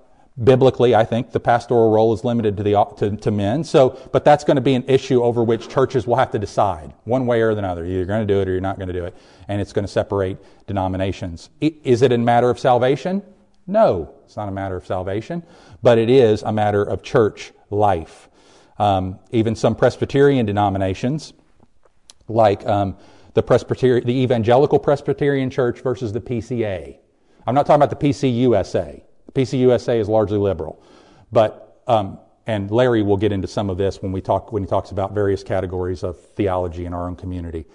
[0.42, 3.64] biblically, I think the pastoral role is limited to the to, to, men.
[3.64, 6.92] So, but that's going to be an issue over which churches will have to decide
[7.04, 7.84] one way or another.
[7.84, 9.14] You're going to do it or you're not going to do it,
[9.48, 11.50] and it's going to separate denominations.
[11.60, 13.22] Is it a matter of salvation?
[13.66, 15.44] No, it's not a matter of salvation,
[15.82, 18.28] but it is a matter of church life.
[18.78, 21.32] Um, even some Presbyterian denominations,
[22.26, 22.96] like um,
[23.34, 26.96] the Presbyterian, the Evangelical Presbyterian Church versus the PCA.
[27.46, 29.02] I'm not talking about the PCUSA.
[29.34, 30.82] PCUSA is largely liberal,
[31.30, 34.68] but um, and Larry will get into some of this when we talk when he
[34.68, 37.66] talks about various categories of theology in our own community.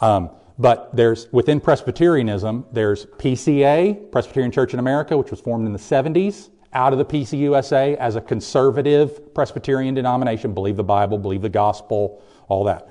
[0.00, 5.72] Um, but there's within Presbyterianism, there's PCA, Presbyterian Church in America, which was formed in
[5.72, 11.42] the 70s out of the PCUSA as a conservative Presbyterian denomination, believe the Bible, believe
[11.42, 12.88] the gospel, all that.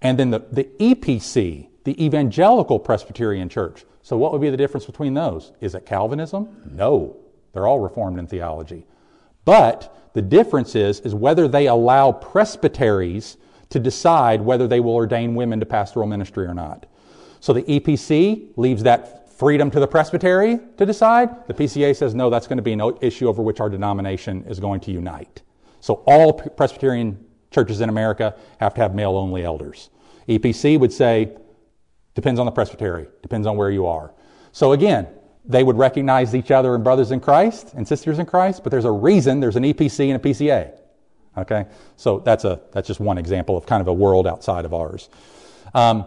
[0.00, 3.84] And then the, the EPC, the Evangelical Presbyterian Church.
[4.02, 5.52] So, what would be the difference between those?
[5.60, 6.48] Is it Calvinism?
[6.72, 7.16] No.
[7.52, 8.86] They're all Reformed in theology.
[9.44, 13.36] But the difference is, is whether they allow presbyteries
[13.70, 16.86] to decide whether they will ordain women to pastoral ministry or not.
[17.40, 21.46] So the EPC leaves that freedom to the presbytery to decide.
[21.48, 24.60] The PCA says, no, that's going to be an issue over which our denomination is
[24.60, 25.42] going to unite.
[25.80, 27.18] So all Presbyterian
[27.50, 29.90] churches in America have to have male only elders.
[30.28, 31.36] EPC would say,
[32.14, 34.12] depends on the presbytery, depends on where you are.
[34.52, 35.08] So again,
[35.44, 38.84] they would recognize each other and brothers in Christ and sisters in Christ, but there's
[38.84, 40.72] a reason there's an EPC and a PCA.
[41.36, 41.66] Okay?
[41.96, 45.08] So that's a that's just one example of kind of a world outside of ours.
[45.74, 46.04] Um,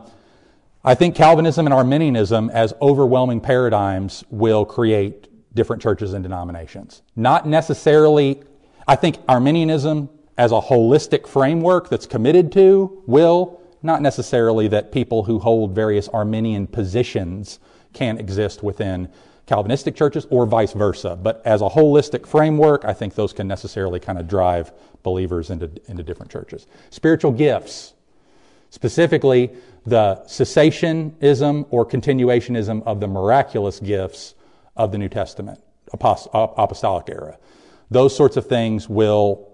[0.83, 7.01] I think Calvinism and Arminianism as overwhelming paradigms will create different churches and denominations.
[7.15, 8.43] Not necessarily,
[8.87, 15.23] I think Arminianism as a holistic framework that's committed to will, not necessarily that people
[15.23, 17.59] who hold various Arminian positions
[17.95, 19.09] can exist within
[19.47, 21.15] Calvinistic churches or vice versa.
[21.15, 24.71] But as a holistic framework, I think those can necessarily kind of drive
[25.03, 26.65] believers into, into different churches.
[26.89, 27.93] Spiritual gifts.
[28.71, 29.51] Specifically,
[29.85, 34.33] the cessationism or continuationism of the miraculous gifts
[34.75, 35.61] of the New Testament,
[35.93, 37.37] apostolic era.
[37.91, 39.47] Those sorts of things will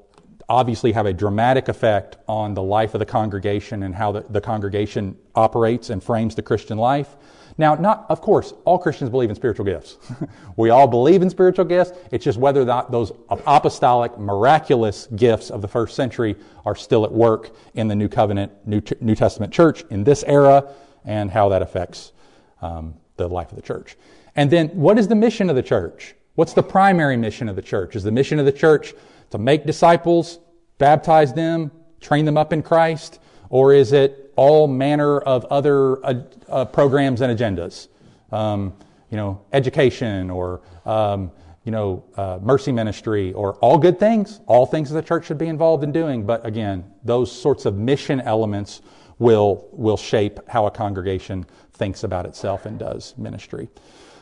[0.47, 4.41] obviously have a dramatic effect on the life of the congregation and how the, the
[4.41, 7.15] congregation operates and frames the Christian life.
[7.57, 9.97] Now, not, of course, all Christians believe in spiritual gifts.
[10.57, 11.91] we all believe in spiritual gifts.
[12.11, 16.35] It's just whether those apostolic, miraculous gifts of the first century
[16.65, 20.71] are still at work in the New Covenant, New, New Testament church in this era
[21.05, 22.13] and how that affects
[22.61, 23.97] um, the life of the church.
[24.35, 26.15] And then, what is the mission of the church?
[26.35, 27.95] What's the primary mission of the church?
[27.95, 28.93] Is the mission of the church
[29.31, 30.39] to make disciples,
[30.77, 33.19] baptize them, train them up in Christ?
[33.51, 36.13] Or is it all manner of other uh,
[36.47, 37.89] uh, programs and agendas?
[38.31, 38.73] Um,
[39.09, 41.31] you know, education or, um,
[41.65, 45.37] you know, uh, mercy ministry or all good things, all things that the church should
[45.37, 46.25] be involved in doing.
[46.25, 48.81] But again, those sorts of mission elements
[49.19, 53.67] will, will shape how a congregation thinks about itself and does ministry.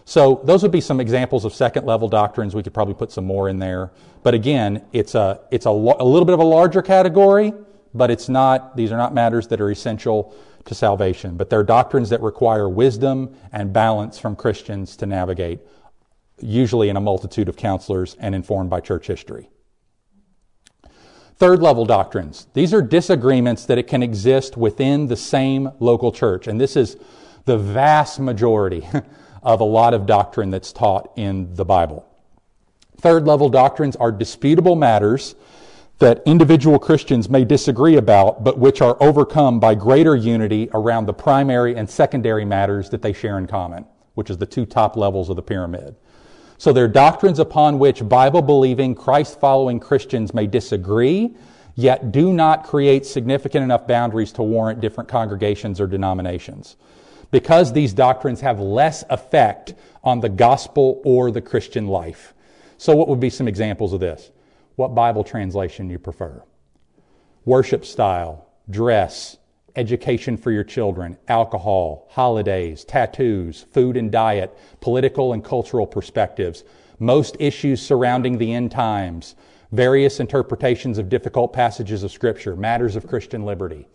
[0.06, 2.56] So those would be some examples of second level doctrines.
[2.56, 3.92] We could probably put some more in there.
[4.24, 7.54] But again, it's a, it's a, lo- a little bit of a larger category
[7.94, 12.10] but it's not, these are not matters that are essential to salvation, but they're doctrines
[12.10, 15.60] that require wisdom and balance from Christians to navigate,
[16.40, 19.50] usually in a multitude of counselors and informed by church history.
[21.38, 22.48] Third level doctrines.
[22.54, 26.48] These are disagreements that it can exist within the same local church.
[26.48, 26.98] And this is
[27.46, 28.86] the vast majority
[29.44, 32.06] of a lot of doctrine that's taught in the Bible.
[32.98, 35.36] Third level doctrines are disputable matters
[36.00, 41.14] that individual Christians may disagree about, but which are overcome by greater unity around the
[41.14, 43.86] primary and secondary matters that they share in common,
[44.16, 45.96] which is the two top levels of the pyramid.
[46.58, 51.36] So they're doctrines upon which Bible believing, Christ following Christians may disagree,
[51.76, 56.78] yet do not create significant enough boundaries to warrant different congregations or denominations.
[57.32, 62.34] Because these doctrines have less effect on the gospel or the Christian life.
[62.78, 64.32] So, what would be some examples of this?
[64.80, 66.42] What Bible translation you prefer,
[67.44, 69.36] worship style, dress,
[69.76, 76.64] education for your children, alcohol, holidays, tattoos, food and diet, political and cultural perspectives,
[76.98, 79.36] most issues surrounding the end times,
[79.74, 83.86] various interpretations of difficult passages of Scripture, matters of Christian liberty.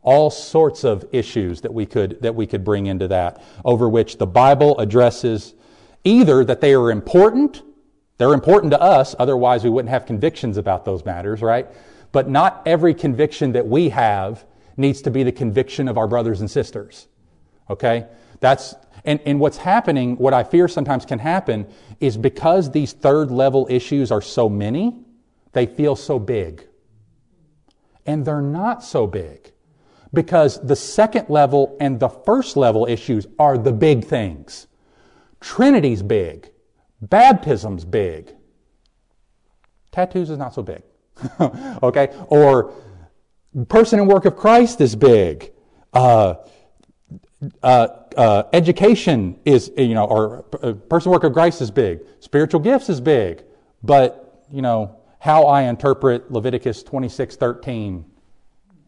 [0.00, 4.16] All sorts of issues that we could, that we could bring into that, over which
[4.16, 5.52] the Bible addresses
[6.02, 7.62] either that they are important
[8.18, 11.66] they're important to us, otherwise, we wouldn't have convictions about those matters, right?
[12.12, 14.44] But not every conviction that we have
[14.76, 17.08] needs to be the conviction of our brothers and sisters.
[17.68, 18.06] Okay?
[18.40, 21.66] That's, and, and what's happening, what I fear sometimes can happen,
[21.98, 24.96] is because these third level issues are so many,
[25.52, 26.66] they feel so big.
[28.06, 29.52] And they're not so big.
[30.12, 34.68] Because the second level and the first level issues are the big things.
[35.40, 36.50] Trinity's big.
[37.10, 38.34] Baptism's big.
[39.92, 40.82] Tattoos is not so big.
[41.82, 42.08] okay?
[42.28, 42.72] Or
[43.68, 45.52] person and work of Christ is big.
[45.92, 46.34] Uh,
[47.62, 52.00] uh, uh, education is, you know, or uh, person work of Christ is big.
[52.20, 53.44] Spiritual gifts is big.
[53.82, 58.04] But, you know, how I interpret Leviticus 26 13,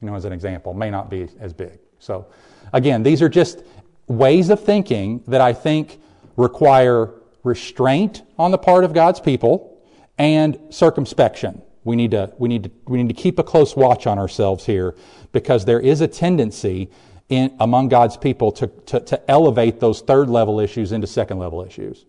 [0.00, 1.78] you know, as an example, may not be as big.
[1.98, 2.26] So,
[2.72, 3.62] again, these are just
[4.06, 6.00] ways of thinking that I think
[6.36, 7.12] require
[7.46, 9.80] restraint on the part of God's people
[10.18, 11.62] and circumspection.
[11.84, 14.66] We need to, we need to, we need to keep a close watch on ourselves
[14.66, 14.96] here
[15.32, 16.90] because there is a tendency
[17.28, 21.64] in, among God's people to, to, to elevate those third level issues into second level
[21.64, 22.04] issues.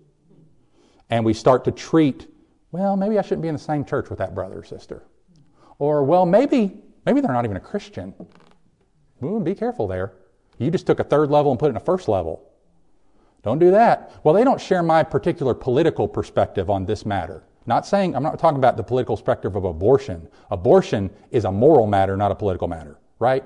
[1.09, 2.27] And we start to treat,
[2.71, 5.03] well, maybe I shouldn't be in the same church with that brother or sister.
[5.79, 8.13] Or, well, maybe, maybe they're not even a Christian.
[9.23, 10.13] Ooh, be careful there.
[10.57, 12.46] You just took a third level and put it in a first level.
[13.43, 14.19] Don't do that.
[14.23, 17.43] Well, they don't share my particular political perspective on this matter.
[17.65, 20.27] Not saying, I'm not talking about the political perspective of abortion.
[20.49, 23.43] Abortion is a moral matter, not a political matter, right?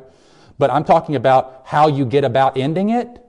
[0.62, 3.20] but I'm talking about how you get about ending it.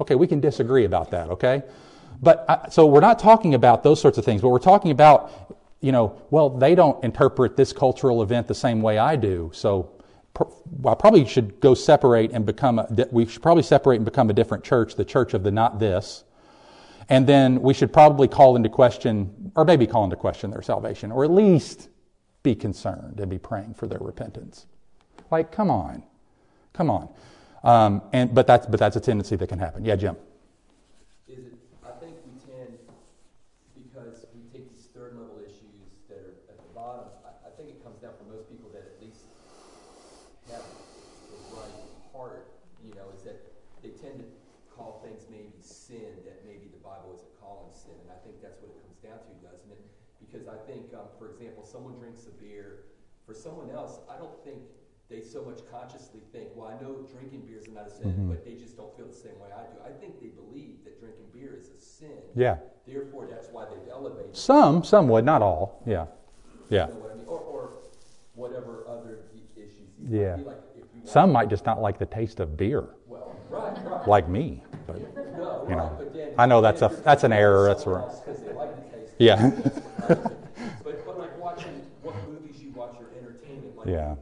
[0.00, 1.62] Okay, we can disagree about that, okay?
[2.22, 5.54] But I, so we're not talking about those sorts of things, but we're talking about,
[5.82, 9.50] you know, well, they don't interpret this cultural event the same way I do.
[9.52, 9.90] So
[10.36, 14.32] I probably should go separate and become, a, we should probably separate and become a
[14.32, 16.24] different church, the church of the not this.
[17.08, 21.12] And then we should probably call into question, or maybe call into question their salvation,
[21.12, 21.88] or at least
[22.42, 24.66] be concerned and be praying for their repentance.
[25.30, 26.02] Like, come on.
[26.72, 27.08] Come on.
[27.62, 29.84] Um, and, but, that's, but that's a tendency that can happen.
[29.84, 30.16] Yeah, Jim.
[31.28, 32.76] Is it, I think we tend,
[33.72, 37.70] because we take these third level issues that are at the bottom, I, I think
[37.70, 39.24] it comes down for most people that at least
[40.52, 40.60] have
[41.32, 41.72] the right
[42.12, 42.52] heart,
[42.84, 43.40] you know, is that
[43.80, 44.28] they tend to
[44.76, 47.96] call things maybe sin that maybe the Bible isn't calling sin.
[48.04, 49.80] And I think that's what it comes down to, doesn't it?
[50.20, 52.84] Because I think, um, for example, someone drinks a beer.
[53.24, 54.60] For someone else, I don't think
[55.08, 57.06] they so much consciously think, well, I know
[57.74, 58.28] drinking beer is not a sin, mm-hmm.
[58.28, 59.78] but they just don't feel the same way I do.
[59.84, 62.18] I think they believe that drinking beer is a sin.
[62.34, 62.56] Yeah.
[62.86, 64.36] Therefore, that's why they've elevated.
[64.36, 65.82] Some, some would, not all.
[65.86, 66.06] Yeah.
[66.68, 66.88] Yeah.
[66.88, 67.26] You know I mean?
[67.26, 67.70] or, or,
[68.34, 69.20] whatever other
[69.56, 69.88] issues.
[70.08, 70.36] Yeah.
[70.44, 70.60] Like
[71.04, 72.84] some might just not like the taste of beer.
[73.06, 74.08] Well, right, right.
[74.08, 74.96] Like me, but
[75.36, 77.68] no, you know, right, then, I know that's a that's an error.
[77.68, 78.10] That's right.
[78.56, 78.70] Like
[79.18, 79.50] yeah.
[80.08, 83.76] but but like watching what movies you watch your entertainment.
[83.76, 84.14] Like, yeah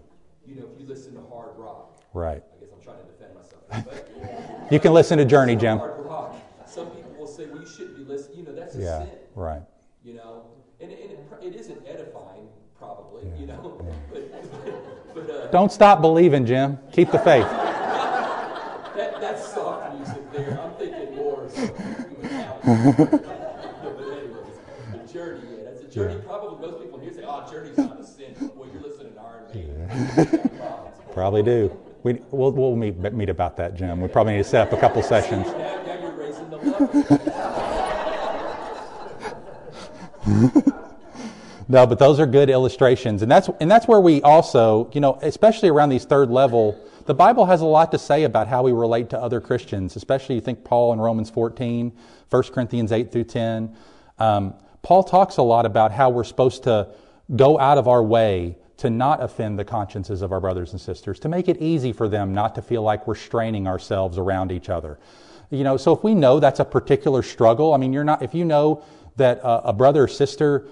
[0.46, 1.98] you know, if you listen to hard rock.
[2.14, 2.42] Right.
[2.56, 3.62] I guess I'm trying to defend myself.
[4.64, 5.78] But you can listen to Journey, Jim.
[5.78, 6.36] Hard rock.
[6.66, 8.38] Some people will say, well, you shouldn't be listening.
[8.38, 9.10] You know, that's a yeah, sin.
[9.34, 9.62] Right.
[10.04, 10.46] You know,
[10.80, 12.48] and, and it, it isn't edifying,
[12.78, 13.40] probably, yeah.
[13.40, 13.78] you know.
[15.14, 16.78] But, but, uh, Don't stop believing, Jim.
[16.90, 17.44] Keep the faith.
[18.96, 20.58] that, that's soft music there.
[20.58, 21.46] I'm thinking more
[22.64, 24.56] no, but anyways,
[24.92, 26.14] the journey, yeah, that's a journey.
[26.14, 26.20] Yeah.
[26.22, 28.34] Probably most people here say, oh, journey's not a sin.
[28.54, 30.58] Well, you're listening to Iron Maiden.
[31.12, 31.78] Probably do.
[32.02, 34.00] We, we'll, we'll meet, meet about that, Jim.
[34.00, 35.46] We probably need to set up a couple sessions.
[41.68, 43.22] no, but those are good illustrations.
[43.22, 47.14] And that's, and that's where we also, you know, especially around these third level, the
[47.14, 50.40] Bible has a lot to say about how we relate to other Christians, especially you
[50.40, 51.92] think Paul in Romans 14,
[52.30, 53.76] 1 Corinthians 8 through 10.
[54.18, 56.88] Um, Paul talks a lot about how we're supposed to
[57.34, 61.20] go out of our way to not offend the consciences of our brothers and sisters,
[61.20, 64.68] to make it easy for them not to feel like we're straining ourselves around each
[64.68, 64.98] other.
[65.50, 68.34] You know, so if we know that's a particular struggle, I mean, you're not, if
[68.34, 68.82] you know
[69.18, 70.66] that a brother or sister,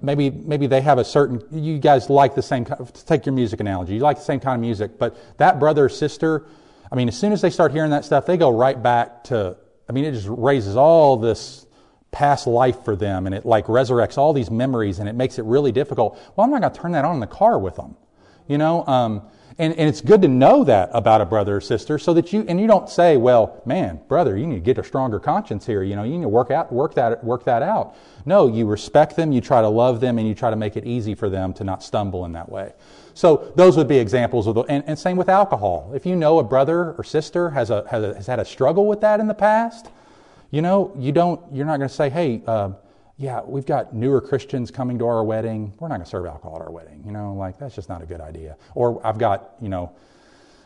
[0.00, 2.66] maybe, maybe they have a certain, you guys like the same,
[3.06, 5.88] take your music analogy, you like the same kind of music, but that brother or
[5.88, 6.46] sister,
[6.90, 9.56] I mean, as soon as they start hearing that stuff, they go right back to,
[9.88, 11.64] I mean, it just raises all this
[12.12, 15.44] past life for them and it like resurrects all these memories and it makes it
[15.44, 16.18] really difficult.
[16.36, 17.96] Well, I'm not going to turn that on in the car with them.
[18.46, 19.22] You know, um,
[19.58, 22.44] and, and it's good to know that about a brother or sister so that you,
[22.48, 25.82] and you don't say, well, man, brother, you need to get a stronger conscience here.
[25.82, 27.96] You know, you need to work out, work that, work that out.
[28.24, 30.86] No, you respect them, you try to love them, and you try to make it
[30.86, 32.72] easy for them to not stumble in that way.
[33.14, 35.92] So those would be examples of the, and, and same with alcohol.
[35.94, 38.86] If you know a brother or sister has, a, has, a, has had a struggle
[38.86, 39.88] with that in the past,
[40.52, 42.70] you know, you don't, you're not going to say, hey, uh,
[43.16, 45.72] yeah, we've got newer Christians coming to our wedding.
[45.78, 47.02] We're not going to serve alcohol at our wedding.
[47.04, 48.56] You know, like that's just not a good idea.
[48.74, 49.92] Or I've got, you know,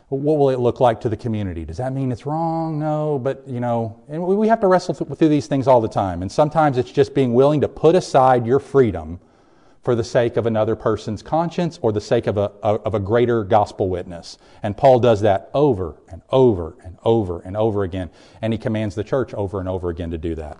[0.09, 1.65] what will it look like to the community?
[1.65, 2.79] Does that mean it's wrong?
[2.79, 6.21] No, but you know, and we have to wrestle through these things all the time.
[6.21, 9.19] And sometimes it's just being willing to put aside your freedom
[9.83, 13.43] for the sake of another person's conscience or the sake of a, of a greater
[13.43, 14.37] gospel witness.
[14.61, 18.09] And Paul does that over and over and over and over again.
[18.41, 20.57] And he commands the church over and over again to do that.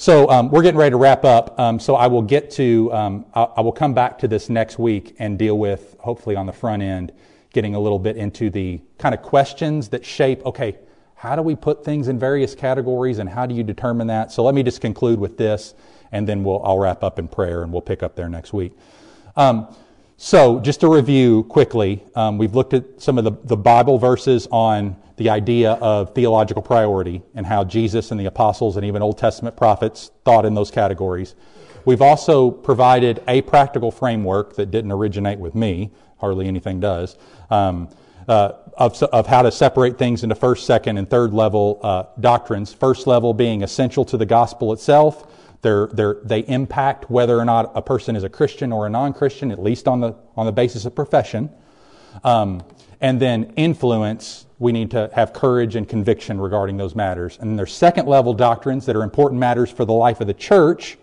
[0.00, 1.58] So um, we're getting ready to wrap up.
[1.58, 4.78] Um, so I will get to, um, I, I will come back to this next
[4.78, 7.12] week and deal with, hopefully on the front end,
[7.52, 10.78] getting a little bit into the kind of questions that shape, okay,
[11.16, 14.30] how do we put things in various categories and how do you determine that?
[14.30, 15.74] So let me just conclude with this
[16.12, 18.72] and then we'll, I'll wrap up in prayer and we'll pick up there next week.
[19.36, 19.74] Um,
[20.16, 24.48] so just to review quickly, um, we've looked at some of the, the Bible verses
[24.50, 29.18] on the idea of theological priority and how Jesus and the apostles and even Old
[29.18, 31.34] Testament prophets thought in those categories.
[31.84, 37.16] We've also provided a practical framework that didn't originate with me, hardly anything does,
[37.50, 37.88] um,
[38.26, 42.72] uh, of, of how to separate things into first, second, and third level uh, doctrines.
[42.72, 45.32] First level being essential to the gospel itself.
[45.62, 49.50] They're, they're, they impact whether or not a person is a Christian or a non-Christian,
[49.50, 51.50] at least on the, on the basis of profession.
[52.24, 52.62] Um,
[53.00, 57.38] and then influence, we need to have courage and conviction regarding those matters.
[57.40, 60.98] And there's second level doctrines that are important matters for the life of the church.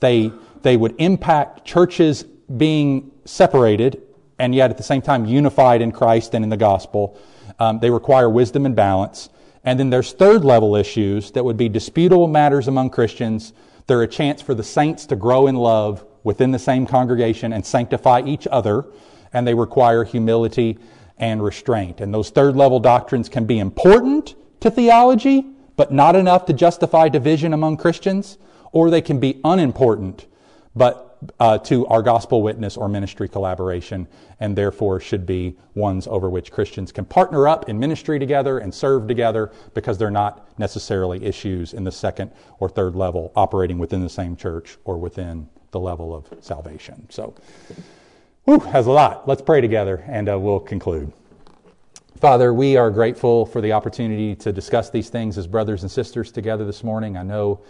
[0.00, 0.32] They,
[0.62, 4.02] they would impact churches being separated
[4.38, 7.18] and yet at the same time unified in Christ and in the gospel.
[7.58, 9.30] Um, they require wisdom and balance.
[9.64, 13.52] And then there's third level issues that would be disputable matters among Christians.
[13.86, 17.64] They're a chance for the saints to grow in love within the same congregation and
[17.64, 18.84] sanctify each other.
[19.32, 20.78] And they require humility
[21.18, 22.00] and restraint.
[22.00, 27.08] And those third level doctrines can be important to theology, but not enough to justify
[27.08, 28.38] division among Christians,
[28.72, 30.26] or they can be unimportant,
[30.74, 31.05] but
[31.40, 34.06] uh, to our gospel witness or ministry collaboration,
[34.40, 38.74] and therefore should be ones over which Christians can partner up in ministry together and
[38.74, 44.02] serve together because they're not necessarily issues in the second or third level operating within
[44.02, 47.06] the same church or within the level of salvation.
[47.10, 47.34] So,
[48.44, 49.26] whew, has a lot.
[49.26, 51.12] Let's pray together and uh, we'll conclude.
[52.20, 56.32] Father, we are grateful for the opportunity to discuss these things as brothers and sisters
[56.32, 57.14] together this morning.
[57.16, 57.60] I know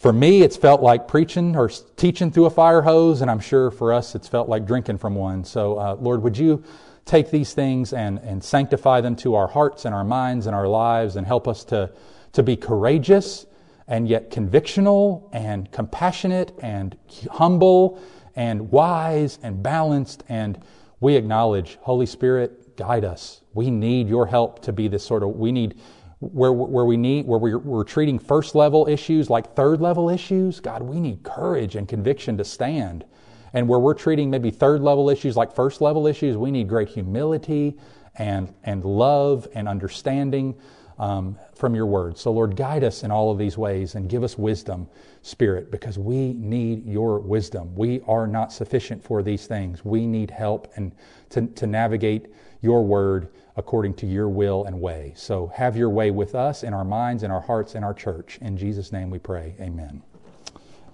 [0.00, 3.70] for me, it's felt like preaching or teaching through a fire hose, and I'm sure
[3.70, 5.44] for us, it's felt like drinking from one.
[5.44, 6.64] So, uh, Lord, would you
[7.04, 10.66] take these things and, and sanctify them to our hearts and our minds and our
[10.66, 11.92] lives and help us to,
[12.32, 13.44] to be courageous
[13.88, 16.96] and yet convictional and compassionate and
[17.30, 18.00] humble
[18.36, 20.24] and wise and balanced.
[20.30, 20.64] And
[21.00, 23.42] we acknowledge, Holy Spirit, guide us.
[23.52, 25.78] We need your help to be this sort of, we need
[26.20, 30.60] where, where we need where we're, we're treating first level issues like third level issues
[30.60, 33.04] god we need courage and conviction to stand.
[33.52, 36.88] And where we're treating maybe third level issues like first level issues we need great
[36.88, 37.76] humility
[38.16, 40.54] and and love and understanding
[40.98, 42.18] um, from your word.
[42.18, 44.88] So lord guide us in all of these ways and give us wisdom
[45.22, 47.74] spirit because we need your wisdom.
[47.74, 49.86] We are not sufficient for these things.
[49.86, 50.94] We need help and
[51.30, 52.26] to, to navigate
[52.60, 53.28] your word
[53.60, 55.12] according to your will and way.
[55.14, 58.38] So have your way with us in our minds, in our hearts, in our church.
[58.40, 59.54] In Jesus' name we pray.
[59.60, 60.02] Amen.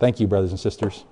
[0.00, 1.04] Thank you, brothers and sisters.